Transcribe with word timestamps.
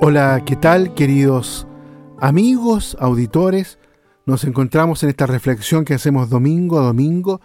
Hola, 0.00 0.44
¿qué 0.46 0.54
tal 0.54 0.94
queridos 0.94 1.66
amigos, 2.20 2.96
auditores? 3.00 3.80
Nos 4.26 4.44
encontramos 4.44 5.02
en 5.02 5.08
esta 5.08 5.26
reflexión 5.26 5.84
que 5.84 5.94
hacemos 5.94 6.30
domingo 6.30 6.78
a 6.78 6.84
domingo 6.84 7.40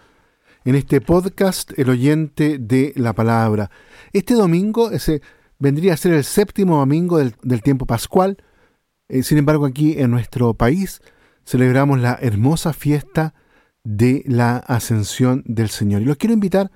en 0.63 0.75
este 0.75 1.01
podcast 1.01 1.71
El 1.79 1.89
oyente 1.89 2.59
de 2.59 2.93
la 2.95 3.13
palabra. 3.13 3.71
Este 4.13 4.35
domingo 4.35 4.91
ese, 4.91 5.23
vendría 5.57 5.95
a 5.95 5.97
ser 5.97 6.13
el 6.13 6.23
séptimo 6.23 6.77
domingo 6.77 7.17
del, 7.17 7.63
tiempo 7.63 7.87
pascual. 7.87 8.37
Eh, 9.09 9.23
sin 9.23 9.39
embargo, 9.39 9.65
aquí 9.65 9.99
en 9.99 10.11
nuestro 10.11 10.53
país 10.53 11.01
celebramos 11.45 11.99
la 12.01 12.19
hermosa 12.21 12.71
fiesta 12.71 13.33
de 13.83 14.23
la 14.27 14.57
ascensión 14.57 15.41
del 15.47 15.69
Señor. 15.69 16.03
Y 16.03 16.05
los 16.05 16.17
quiero 16.17 16.35
invitar 16.35 16.69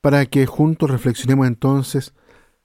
para 0.00 0.26
que 0.26 0.46
juntos 0.46 0.90
reflexionemos 0.90 1.46
entonces 1.46 2.12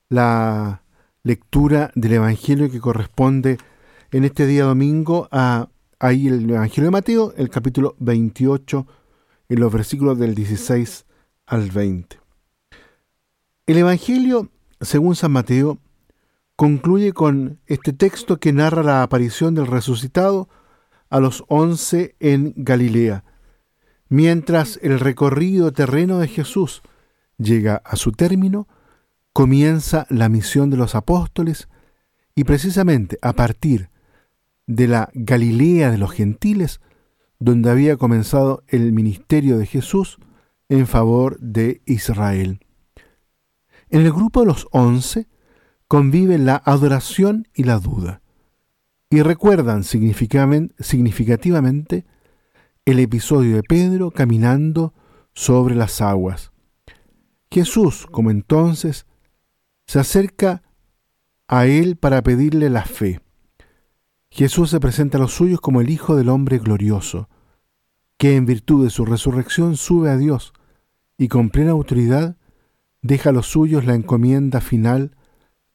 la 0.10 0.82
lectura 1.26 1.92
del 1.96 2.14
Evangelio 2.14 2.70
que 2.70 2.80
corresponde 2.80 3.58
en 4.12 4.26
este 4.26 4.46
día 4.46 4.66
domingo 4.66 5.28
a 5.32 5.70
ahí 5.98 6.28
el 6.28 6.48
Evangelio 6.48 6.86
de 6.86 6.92
Mateo, 6.92 7.34
el 7.36 7.50
capítulo 7.50 7.96
28, 7.98 8.86
en 9.50 9.60
los 9.60 9.74
versículos 9.74 10.20
del 10.20 10.36
16 10.36 11.06
al 11.48 11.72
20. 11.72 12.20
El 13.66 13.78
Evangelio, 13.78 14.52
según 14.80 15.16
San 15.16 15.32
Mateo, 15.32 15.80
concluye 16.56 17.12
con 17.12 17.60
este 17.66 17.92
texto 17.92 18.38
que 18.38 18.54
narra 18.54 18.84
la 18.84 19.02
aparición 19.02 19.56
del 19.56 19.66
resucitado 19.66 20.48
a 21.10 21.20
los 21.20 21.44
once 21.48 22.16
en 22.20 22.54
Galilea, 22.56 23.24
mientras 24.10 24.80
el 24.84 25.00
recorrido 25.00 25.74
terreno 25.74 26.20
de 26.20 26.28
Jesús 26.28 26.84
llega 27.40 27.82
a 27.84 27.96
su 27.96 28.12
término, 28.12 28.68
comienza 29.36 30.08
la 30.10 30.30
misión 30.30 30.70
de 30.70 30.78
los 30.78 30.96
apóstoles 30.96 31.68
y 32.36 32.46
precisamente 32.46 33.18
a 33.22 33.34
partir 33.34 33.90
de 34.66 34.88
la 34.88 35.10
Galilea 35.14 35.92
de 35.92 35.98
los 35.98 36.14
gentiles, 36.14 36.80
donde 37.38 37.70
había 37.70 37.98
comenzado 37.98 38.64
el 38.70 38.94
ministerio 38.94 39.58
de 39.58 39.66
Jesús 39.66 40.20
en 40.70 40.88
favor 40.88 41.38
de 41.42 41.82
Israel. 41.86 42.62
En 43.90 44.04
el 44.04 44.14
grupo 44.14 44.40
de 44.40 44.46
los 44.46 44.70
once 44.72 45.28
conviven 45.90 46.46
la 46.46 46.62
adoración 46.64 47.50
y 47.54 47.66
la 47.66 47.80
duda, 47.80 48.22
y 49.10 49.22
recuerdan 49.22 49.84
significativamente 49.84 52.06
el 52.86 53.00
episodio 53.00 53.58
de 53.58 53.64
Pedro 53.64 54.12
caminando 54.12 54.94
sobre 55.34 55.76
las 55.76 56.00
aguas. 56.00 56.54
Jesús, 57.52 58.08
como 58.10 58.32
entonces, 58.32 59.06
se 59.86 60.00
acerca 60.00 60.64
a 61.48 61.66
él 61.68 61.96
para 61.96 62.22
pedirle 62.24 62.70
la 62.70 62.86
fe. 62.86 63.22
Jesús 64.30 64.70
se 64.70 64.80
presenta 64.80 65.18
a 65.18 65.22
los 65.22 65.34
suyos 65.34 65.62
como 65.62 65.82
el 65.82 65.90
Hijo 65.90 66.16
del 66.16 66.30
Hombre 66.30 66.58
glorioso, 66.58 67.30
que 68.18 68.36
en 68.36 68.46
virtud 68.46 68.84
de 68.84 68.90
su 68.90 69.06
resurrección 69.06 69.78
sube 69.78 70.10
a 70.10 70.18
Dios 70.18 70.54
y 71.18 71.28
con 71.28 71.50
plena 71.50 71.72
autoridad 71.72 72.38
deja 73.02 73.30
a 73.30 73.34
los 73.34 73.48
suyos 73.48 73.86
la 73.86 73.94
encomienda 73.94 74.62
final 74.62 75.16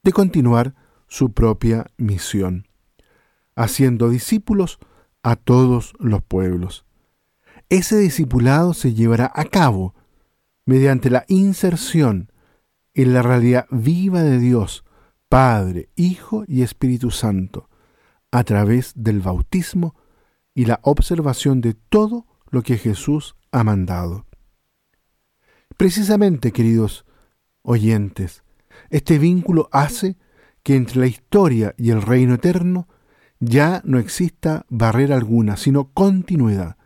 de 0.03 0.13
continuar 0.13 0.75
su 1.07 1.33
propia 1.33 1.87
misión, 1.97 2.67
haciendo 3.55 4.09
discípulos 4.09 4.79
a 5.23 5.37
todos 5.37 5.95
los 5.99 6.23
pueblos. 6.23 6.87
Ese 7.69 7.99
discipulado 7.99 8.75
se 8.75 8.95
llevará 8.95 9.31
a 9.35 9.45
cabo 9.45 9.95
mediante 10.67 11.11
la 11.11 11.25
inserción 11.29 12.33
en 12.95 13.15
la 13.15 13.23
realidad 13.23 13.67
viva 13.71 14.23
de 14.23 14.39
Dios, 14.39 14.85
Padre, 15.29 15.91
Hijo 15.97 16.45
y 16.47 16.63
Espíritu 16.63 17.11
Santo, 17.11 17.69
a 18.31 18.45
través 18.45 18.93
del 18.97 19.21
bautismo 19.21 19.95
y 20.55 20.65
la 20.65 20.81
observación 20.83 21.61
de 21.61 21.75
todo 21.75 22.27
lo 22.51 22.63
que 22.63 22.77
Jesús 22.77 23.37
ha 23.53 23.65
mandado. 23.65 24.27
Precisamente, 25.77 26.53
queridos 26.53 27.07
oyentes, 27.63 28.43
este 28.91 29.19
vínculo 29.19 29.69
hace 29.73 30.17
que 30.63 30.77
entre 30.77 31.01
la 31.01 31.07
historia 31.07 31.75
y 31.79 31.91
el 31.91 32.03
reino 32.03 32.35
eterno 32.35 32.89
ya 33.39 33.81
no 33.85 33.99
exista 33.99 34.67
barrera 34.69 35.17
alguna, 35.17 35.57
sino 35.57 35.93
continuidad. 35.93 36.77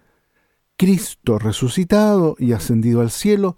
Cristo 0.77 1.39
resucitado 1.39 2.37
y 2.39 2.53
ascendido 2.53 3.00
al 3.00 3.11
cielo 3.11 3.56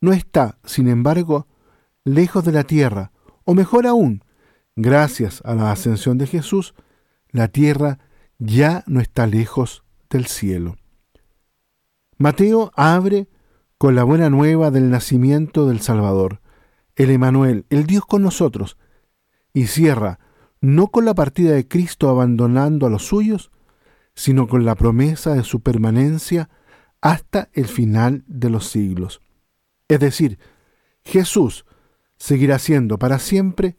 no 0.00 0.12
está, 0.12 0.58
sin 0.64 0.88
embargo, 0.88 1.46
lejos 2.04 2.44
de 2.44 2.52
la 2.52 2.64
tierra, 2.64 3.12
o 3.44 3.54
mejor 3.54 3.86
aún, 3.86 4.24
gracias 4.76 5.42
a 5.44 5.54
la 5.54 5.72
ascensión 5.72 6.18
de 6.18 6.26
Jesús, 6.26 6.74
la 7.30 7.48
tierra 7.48 7.98
ya 8.38 8.84
no 8.86 9.00
está 9.00 9.26
lejos 9.26 9.84
del 10.08 10.26
cielo. 10.26 10.76
Mateo 12.18 12.72
abre 12.74 13.28
con 13.78 13.94
la 13.94 14.04
buena 14.04 14.30
nueva 14.30 14.70
del 14.70 14.90
nacimiento 14.90 15.66
del 15.66 15.80
Salvador, 15.80 16.40
el 16.96 17.10
Emanuel, 17.10 17.66
el 17.70 17.86
Dios 17.86 18.04
con 18.04 18.22
nosotros, 18.22 18.76
y 19.52 19.66
cierra 19.66 20.18
no 20.60 20.88
con 20.88 21.04
la 21.04 21.14
partida 21.14 21.52
de 21.52 21.66
Cristo 21.66 22.10
abandonando 22.10 22.86
a 22.86 22.90
los 22.90 23.06
suyos, 23.06 23.50
sino 24.14 24.48
con 24.48 24.64
la 24.64 24.74
promesa 24.74 25.34
de 25.34 25.44
su 25.44 25.60
permanencia 25.60 26.50
hasta 27.00 27.48
el 27.54 27.66
final 27.66 28.24
de 28.26 28.50
los 28.50 28.68
siglos. 28.68 29.22
Es 29.88 30.00
decir, 30.00 30.38
Jesús 31.02 31.64
seguirá 32.20 32.58
siendo 32.58 32.98
para 32.98 33.18
siempre 33.18 33.76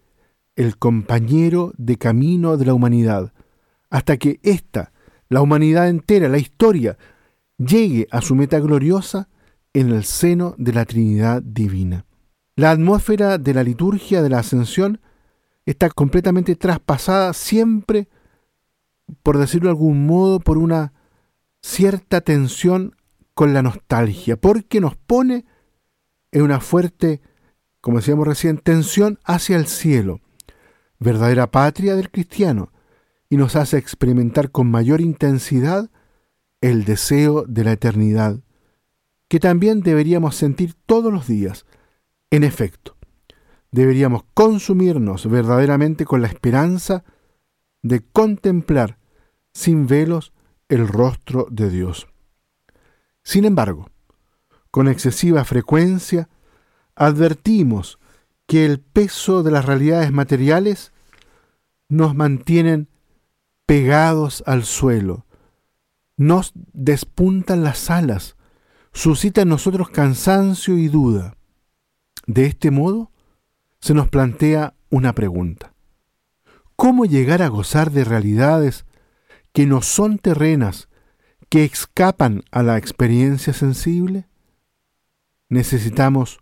el 0.56 0.78
compañero 0.78 1.72
de 1.78 1.97
camino 1.97 2.57
de 2.57 2.66
la 2.66 2.74
humanidad, 2.74 3.31
hasta 3.90 4.18
que 4.18 4.40
ésta, 4.44 4.91
la 5.29 5.41
humanidad 5.41 5.88
entera, 5.88 6.28
la 6.28 6.40
historia, 6.40 6.97
llegue 7.57 8.07
a 8.12 8.22
su 8.22 8.35
meta 8.35 8.59
gloriosa 8.59 9.29
en 9.74 9.91
el 9.91 10.03
seno 10.03 10.56
de 10.57 10.74
la 10.74 10.85
Trinidad 10.85 11.41
Divina. 11.44 12.06
La 12.56 12.72
atmósfera 12.72 13.38
de 13.38 13.53
la 13.53 13.63
liturgia 13.63 14.22
de 14.22 14.29
la 14.29 14.40
Ascensión 14.40 15.00
está 15.66 15.90
completamente 15.90 16.56
traspasada 16.56 17.34
siempre, 17.34 18.09
por 19.22 19.38
decirlo 19.38 19.68
de 19.68 19.73
algún 19.73 20.06
modo, 20.08 20.40
por 20.40 20.58
una 20.58 20.94
cierta 21.62 22.22
tensión 22.22 22.96
con 23.35 23.53
la 23.53 23.62
nostalgia, 23.62 24.35
porque 24.35 24.81
nos 24.81 24.97
pone 24.97 25.46
en 26.31 26.41
una 26.41 26.59
fuerte 26.59 27.22
como 27.81 27.97
decíamos 27.97 28.28
recién, 28.28 28.58
tensión 28.59 29.19
hacia 29.25 29.58
el 29.58 29.68
cielo, 29.68 30.22
verdadera 31.00 31.50
patria 31.50 31.96
del 31.96 32.12
cristiano, 32.12 32.72
y 33.30 33.38
nos 33.38 33.56
hace 33.56 33.78
experimentar 33.78 34.52
con 34.52 34.69
mayor 34.69 35.02
intensidad 35.02 35.90
el 36.62 36.86
deseo 36.86 37.44
de 37.47 37.64
la 37.64 37.72
eternidad, 37.72 38.40
que 39.28 39.40
también 39.40 39.81
deberíamos 39.81 40.36
sentir 40.36 40.75
todos 40.86 41.12
los 41.12 41.28
días. 41.28 41.66
En 42.30 42.44
efecto, 42.44 42.97
deberíamos 43.72 44.24
consumirnos 44.34 45.30
verdaderamente 45.30 46.06
con 46.06 46.22
la 46.22 46.28
esperanza 46.28 47.03
de 47.81 48.02
contemplar 48.02 49.00
sin 49.53 49.88
velos 49.88 50.34
el 50.70 50.88
rostro 50.88 51.47
de 51.50 51.70
Dios. 51.70 52.08
Sin 53.24 53.46
embargo, 53.46 53.90
con 54.70 54.88
excesiva 54.88 55.44
frecuencia, 55.46 56.30
advertimos 56.96 58.00
que 58.47 58.66
el 58.66 58.79
peso 58.79 59.44
de 59.44 59.52
las 59.52 59.66
realidades 59.66 60.12
materiales 60.12 60.91
nos 61.88 62.16
mantienen 62.16 62.90
pegados 63.66 64.44
al 64.46 64.63
suelo, 64.63 65.25
nos 66.18 66.52
despuntan 66.74 67.63
las 67.63 67.90
alas, 67.90 68.35
suscitan 68.94 69.44
en 69.44 69.50
nosotros 69.50 69.90
cansancio 69.90 70.78
y 70.78 70.88
duda. 70.88 71.38
De 72.28 72.46
este 72.46 72.72
modo, 72.72 73.11
se 73.79 73.94
nos 73.94 74.09
plantea 74.09 74.73
una 74.90 75.14
pregunta. 75.14 75.73
¿Cómo 76.76 77.05
llegar 77.05 77.41
a 77.41 77.47
gozar 77.47 77.91
de 77.91 78.03
realidades 78.03 78.85
que 79.53 79.66
no 79.66 79.82
son 79.82 80.17
terrenas, 80.17 80.90
que 81.49 81.64
escapan 81.64 82.44
a 82.52 82.64
la 82.64 82.78
experiencia 82.78 83.53
sensible? 83.53 84.28
Necesitamos 85.49 86.40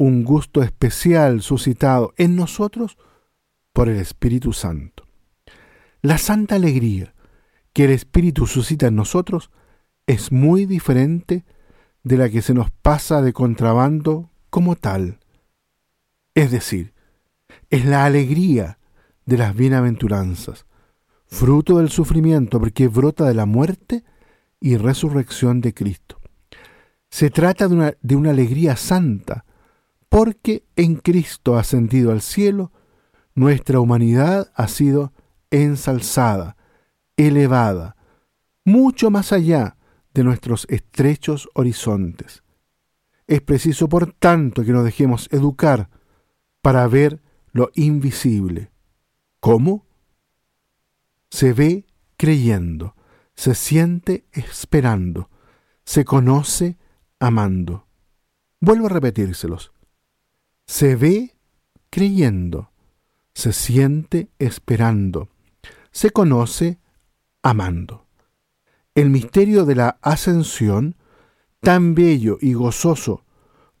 un 0.00 0.24
gusto 0.24 0.62
especial 0.62 1.42
suscitado 1.42 2.14
en 2.16 2.34
nosotros 2.34 2.96
por 3.74 3.90
el 3.90 3.98
Espíritu 3.98 4.54
Santo. 4.54 5.06
La 6.00 6.16
santa 6.16 6.54
alegría 6.54 7.12
que 7.74 7.84
el 7.84 7.90
Espíritu 7.90 8.46
suscita 8.46 8.86
en 8.86 8.96
nosotros 8.96 9.50
es 10.06 10.32
muy 10.32 10.64
diferente 10.64 11.44
de 12.02 12.16
la 12.16 12.30
que 12.30 12.40
se 12.40 12.54
nos 12.54 12.70
pasa 12.70 13.20
de 13.20 13.34
contrabando 13.34 14.30
como 14.48 14.74
tal. 14.74 15.20
Es 16.34 16.50
decir, 16.50 16.94
es 17.68 17.84
la 17.84 18.06
alegría 18.06 18.78
de 19.26 19.36
las 19.36 19.54
bienaventuranzas, 19.54 20.64
fruto 21.26 21.76
del 21.76 21.90
sufrimiento 21.90 22.58
porque 22.58 22.88
brota 22.88 23.26
de 23.26 23.34
la 23.34 23.44
muerte 23.44 24.02
y 24.60 24.78
resurrección 24.78 25.60
de 25.60 25.74
Cristo. 25.74 26.18
Se 27.10 27.28
trata 27.28 27.68
de 27.68 27.74
una, 27.74 27.94
de 28.00 28.16
una 28.16 28.30
alegría 28.30 28.76
santa, 28.76 29.44
porque 30.10 30.66
en 30.76 30.96
Cristo 30.96 31.56
ascendido 31.56 32.10
al 32.10 32.20
cielo, 32.20 32.72
nuestra 33.34 33.80
humanidad 33.80 34.50
ha 34.54 34.66
sido 34.68 35.14
ensalzada, 35.50 36.56
elevada, 37.16 37.96
mucho 38.64 39.10
más 39.10 39.32
allá 39.32 39.76
de 40.12 40.24
nuestros 40.24 40.66
estrechos 40.68 41.48
horizontes. 41.54 42.42
Es 43.28 43.40
preciso, 43.40 43.88
por 43.88 44.12
tanto, 44.12 44.64
que 44.64 44.72
nos 44.72 44.84
dejemos 44.84 45.28
educar 45.30 45.88
para 46.60 46.86
ver 46.88 47.22
lo 47.52 47.70
invisible. 47.76 48.72
¿Cómo? 49.38 49.86
Se 51.30 51.52
ve 51.52 51.86
creyendo, 52.16 52.96
se 53.36 53.54
siente 53.54 54.26
esperando, 54.32 55.30
se 55.84 56.04
conoce 56.04 56.78
amando. 57.20 57.86
Vuelvo 58.60 58.86
a 58.86 58.90
repetírselos. 58.90 59.72
Se 60.70 60.94
ve 60.94 61.34
creyendo, 61.90 62.70
se 63.34 63.52
siente 63.52 64.30
esperando, 64.38 65.28
se 65.90 66.10
conoce 66.10 66.78
amando. 67.42 68.06
El 68.94 69.10
misterio 69.10 69.64
de 69.64 69.74
la 69.74 69.98
ascensión, 70.00 70.94
tan 71.58 71.96
bello 71.96 72.38
y 72.40 72.54
gozoso 72.54 73.24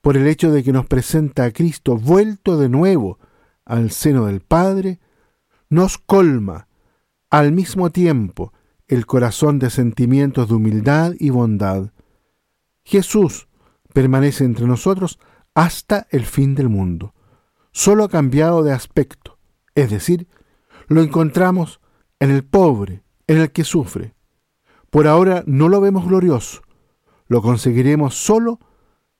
por 0.00 0.16
el 0.16 0.26
hecho 0.26 0.50
de 0.50 0.64
que 0.64 0.72
nos 0.72 0.86
presenta 0.86 1.44
a 1.44 1.52
Cristo 1.52 1.96
vuelto 1.96 2.58
de 2.58 2.68
nuevo 2.68 3.20
al 3.64 3.92
seno 3.92 4.26
del 4.26 4.40
Padre, 4.40 4.98
nos 5.68 5.96
colma 5.96 6.66
al 7.30 7.52
mismo 7.52 7.90
tiempo 7.90 8.52
el 8.88 9.06
corazón 9.06 9.60
de 9.60 9.70
sentimientos 9.70 10.48
de 10.48 10.54
humildad 10.54 11.12
y 11.20 11.30
bondad. 11.30 11.92
Jesús 12.82 13.46
permanece 13.94 14.42
entre 14.42 14.66
nosotros 14.66 15.20
hasta 15.54 16.06
el 16.10 16.24
fin 16.24 16.54
del 16.54 16.68
mundo. 16.68 17.14
Solo 17.72 18.04
ha 18.04 18.08
cambiado 18.08 18.62
de 18.62 18.72
aspecto, 18.72 19.38
es 19.74 19.90
decir, 19.90 20.28
lo 20.88 21.02
encontramos 21.02 21.80
en 22.18 22.30
el 22.30 22.44
pobre, 22.44 23.02
en 23.26 23.38
el 23.38 23.52
que 23.52 23.64
sufre. 23.64 24.14
Por 24.90 25.06
ahora 25.06 25.44
no 25.46 25.68
lo 25.68 25.80
vemos 25.80 26.06
glorioso, 26.06 26.62
lo 27.28 27.42
conseguiremos 27.42 28.14
solo 28.16 28.58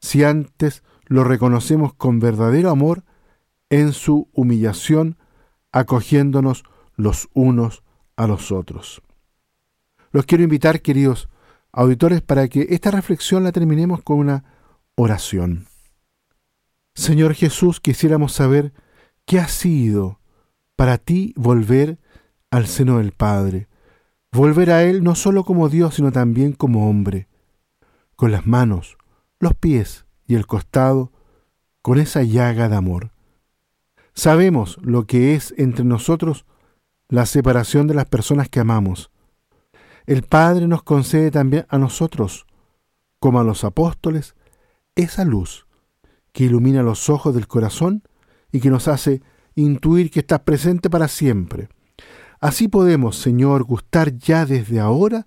si 0.00 0.25
antes 0.25 0.82
lo 1.05 1.25
reconocemos 1.25 1.94
con 1.94 2.19
verdadero 2.19 2.71
amor 2.71 3.05
en 3.69 3.93
su 3.93 4.29
humillación, 4.32 5.17
acogiéndonos 5.73 6.65
los 6.97 7.29
unos 7.35 7.85
a 8.17 8.27
los 8.27 8.50
otros. 8.50 9.03
Los 10.11 10.27
quiero 10.27 10.43
invitar, 10.43 10.82
queridos 10.82 11.29
auditores, 11.73 12.21
para 12.21 12.49
que 12.49 12.67
esta 12.71 12.91
reflexión 12.91 13.44
la 13.44 13.53
terminemos 13.53 14.03
con 14.03 14.19
una 14.19 14.44
oración. 14.97 15.69
Señor 17.00 17.32
Jesús, 17.32 17.81
quisiéramos 17.81 18.35
saber 18.35 18.75
qué 19.25 19.38
ha 19.38 19.49
sido 19.49 20.20
para 20.76 20.99
ti 20.99 21.32
volver 21.35 21.99
al 22.50 22.67
seno 22.67 22.99
del 22.99 23.12
Padre, 23.12 23.69
volver 24.31 24.70
a 24.70 24.82
Él 24.82 25.02
no 25.02 25.14
solo 25.14 25.44
como 25.44 25.70
Dios, 25.70 25.94
sino 25.94 26.12
también 26.12 26.52
como 26.52 26.91
hombre, 26.91 27.26
con 28.17 28.32
las 28.32 28.47
manos, 28.47 28.99
los 29.38 29.55
pies 29.55 30.05
y 30.26 30.35
el 30.35 30.47
costado, 30.47 31.11
con 31.81 31.99
esa 31.99 32.23
llaga 32.23 32.69
de 32.69 32.76
amor. 32.76 33.12
Sabemos 34.12 34.76
lo 34.82 35.06
que 35.06 35.35
es 35.35 35.55
entre 35.56 35.87
nosotros 35.87 36.44
la 37.08 37.25
separación 37.25 37.87
de 37.87 37.94
las 37.94 38.11
personas 38.11 38.50
que 38.50 38.61
amamos. 38.61 39.11
El 40.05 40.23
Padre 40.23 40.69
nos 40.69 40.82
concede 40.82 41.31
también 41.31 41.64
a 41.70 41.79
nosotros, 41.79 42.46
como 43.19 43.41
a 43.41 43.44
los 43.44 43.64
apóstoles, 43.64 44.35
esa 44.94 45.25
luz 45.25 45.67
que 46.32 46.44
ilumina 46.44 46.82
los 46.82 47.09
ojos 47.09 47.35
del 47.35 47.47
corazón 47.47 48.03
y 48.53 48.61
que 48.61 48.71
nos 48.71 48.88
hace 48.88 49.23
intuir 49.55 50.11
que 50.11 50.21
estás 50.21 50.41
presente 50.41 50.91
para 50.91 51.09
siempre. 51.09 51.69
Así 52.41 52.69
podemos, 52.69 53.17
Señor, 53.17 53.65
gustar 53.65 54.17
ya 54.17 54.47
desde 54.47 54.81
ahora 54.81 55.27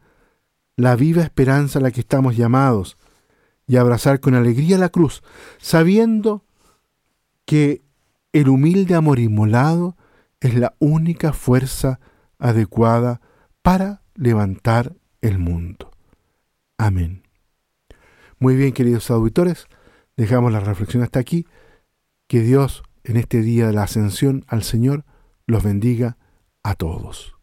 la 0.75 0.95
viva 0.95 1.21
esperanza 1.21 1.79
a 1.79 1.81
la 1.81 1.91
que 1.91 1.99
estamos 1.99 2.35
llamados 2.35 2.97
y 3.67 3.77
abrazar 3.77 4.19
con 4.19 4.33
alegría 4.33 4.77
la 4.77 4.89
cruz, 4.89 5.23
sabiendo 5.59 6.43
que 7.45 7.81
el 8.31 8.49
humilde 8.49 8.95
amor 8.95 9.19
inmolado 9.19 9.95
es 10.39 10.55
la 10.55 10.75
única 10.79 11.33
fuerza 11.33 11.99
adecuada 12.39 13.21
para 13.61 14.01
levantar 14.15 14.95
el 15.21 15.39
mundo. 15.39 15.91
Amén. 16.77 17.23
Muy 18.39 18.55
bien, 18.55 18.73
queridos 18.73 19.09
auditores, 19.09 19.67
dejamos 20.17 20.51
la 20.51 20.59
reflexión 20.59 21.03
hasta 21.03 21.19
aquí. 21.19 21.45
Que 22.27 22.41
Dios 22.41 22.83
en 23.03 23.17
este 23.17 23.41
día 23.41 23.67
de 23.67 23.73
la 23.73 23.83
ascensión 23.83 24.45
al 24.47 24.63
Señor 24.63 25.05
los 25.45 25.63
bendiga 25.63 26.17
a 26.63 26.75
todos. 26.75 27.35